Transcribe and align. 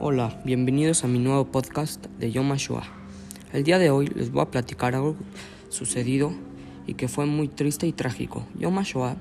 Hola, 0.00 0.40
bienvenidos 0.44 1.02
a 1.02 1.08
mi 1.08 1.18
nuevo 1.18 1.46
podcast 1.46 2.06
de 2.20 2.30
Yom 2.30 2.52
HaShoah. 2.52 2.84
El 3.52 3.64
día 3.64 3.80
de 3.80 3.90
hoy 3.90 4.06
les 4.06 4.30
voy 4.30 4.42
a 4.42 4.50
platicar 4.52 4.94
algo 4.94 5.16
sucedido 5.70 6.30
y 6.86 6.94
que 6.94 7.08
fue 7.08 7.26
muy 7.26 7.48
triste 7.48 7.84
y 7.88 7.92
trágico. 7.92 8.46
Yom 8.60 8.78
HaShoah 8.78 9.16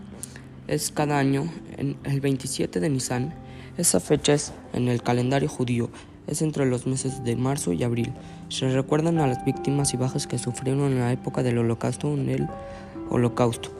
es 0.67 0.91
cada 0.91 1.17
año 1.17 1.51
el 1.77 2.21
27 2.21 2.79
de 2.79 2.89
Nisan. 2.91 3.33
Esa 3.79 3.99
fecha 3.99 4.35
es 4.35 4.53
en 4.73 4.87
el 4.87 5.01
calendario 5.01 5.49
judío, 5.49 5.89
es 6.27 6.43
entre 6.43 6.67
los 6.67 6.85
meses 6.85 7.23
de 7.23 7.35
marzo 7.35 7.73
y 7.73 7.83
abril. 7.83 8.13
Se 8.49 8.69
recuerdan 8.69 9.17
a 9.17 9.25
las 9.25 9.43
víctimas 9.45 9.95
y 9.95 9.97
bajas 9.97 10.27
que 10.27 10.37
sufrieron 10.37 10.91
en 10.91 10.99
la 10.99 11.11
época 11.11 11.41
del 11.41 11.57
holocausto 11.57 12.13
en 12.13 12.29
el 12.29 12.47
holocausto. 13.09 13.71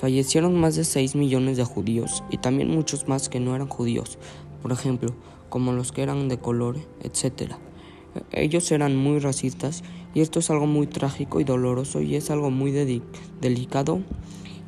Fallecieron 0.00 0.58
más 0.58 0.74
de 0.74 0.84
6 0.84 1.16
millones 1.16 1.58
de 1.58 1.64
judíos 1.64 2.24
y 2.30 2.38
también 2.38 2.70
muchos 2.70 3.08
más 3.08 3.28
que 3.28 3.40
no 3.40 3.54
eran 3.54 3.68
judíos, 3.68 4.18
por 4.62 4.72
ejemplo, 4.72 5.14
como 5.48 5.72
los 5.72 5.92
que 5.92 6.02
eran 6.02 6.28
de 6.28 6.38
color, 6.38 6.78
etc. 7.02 7.52
Ellos 8.30 8.70
eran 8.72 8.96
muy 8.96 9.18
racistas 9.18 9.82
y 10.14 10.20
esto 10.20 10.38
es 10.38 10.50
algo 10.50 10.66
muy 10.66 10.86
trágico 10.86 11.40
y 11.40 11.44
doloroso 11.44 12.00
y 12.00 12.16
es 12.16 12.30
algo 12.30 12.50
muy 12.50 12.70
delicado 13.40 14.00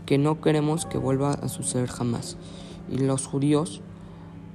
que 0.05 0.19
no 0.19 0.41
queremos 0.41 0.87
que 0.87 0.99
vuelva 0.99 1.33
a 1.33 1.49
suceder 1.49 1.89
jamás. 1.89 2.37
Y 2.91 2.99
los 2.99 3.27
judíos 3.27 3.83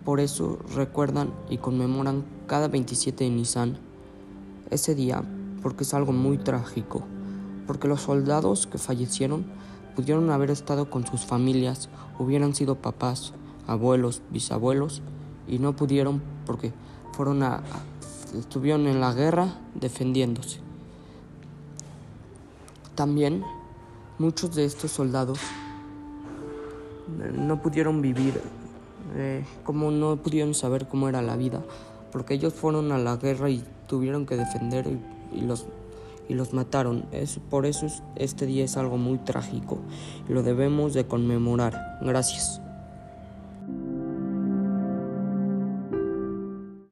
por 0.06 0.20
eso 0.20 0.58
recuerdan 0.76 1.32
y 1.50 1.58
conmemoran 1.58 2.26
cada 2.48 2.68
27 2.68 3.24
de 3.24 3.30
Nisan 3.30 3.78
ese 4.72 4.96
día 4.96 5.24
porque 5.62 5.84
es 5.84 5.94
algo 5.94 6.12
muy 6.12 6.38
trágico, 6.38 7.04
porque 7.68 7.88
los 7.88 8.02
soldados 8.02 8.66
que 8.66 8.78
fallecieron 8.78 9.46
pudieron 9.96 10.30
haber 10.32 10.50
estado 10.50 10.90
con 10.90 11.06
sus 11.06 11.26
familias, 11.26 11.90
hubieran 12.18 12.56
sido 12.56 12.76
papás, 12.76 13.34
abuelos, 13.68 14.22
bisabuelos, 14.32 15.02
y 15.48 15.60
no 15.60 15.76
pudieron 15.76 16.22
porque 16.46 16.72
fueron 17.14 17.44
a, 17.44 17.62
estuvieron 18.38 18.88
en 18.88 19.00
la 19.00 19.14
guerra 19.14 19.56
defendiéndose. 19.76 20.60
También 22.96 23.44
muchos 24.20 24.56
de 24.56 24.66
estos 24.66 24.92
soldados 24.92 25.40
no 27.34 27.62
pudieron 27.62 28.02
vivir, 28.02 28.40
eh, 29.16 29.44
como 29.64 29.92
no 29.92 30.18
pudieron 30.18 30.54
saber 30.54 30.88
cómo 30.88 31.10
era 31.10 31.22
la 31.22 31.36
vida, 31.36 31.64
porque 32.12 32.34
ellos 32.36 32.54
fueron 32.54 32.92
a 32.92 32.98
la 32.98 33.18
guerra 33.18 33.50
y 33.50 33.64
tuvieron 33.88 34.26
que 34.26 34.38
defender 34.38 34.88
y 35.34 35.42
los 35.42 35.66
y 36.32 36.34
los 36.34 36.54
mataron. 36.54 37.06
Es, 37.12 37.40
por 37.50 37.66
eso 37.66 37.88
este 38.16 38.46
día 38.46 38.64
es 38.64 38.78
algo 38.78 38.98
muy 38.98 39.18
trágico 39.18 39.80
y 40.30 40.34
lo 40.34 40.44
debemos 40.44 40.94
de 40.94 41.06
conmemorar. 41.06 41.98
Gracias. 42.02 42.62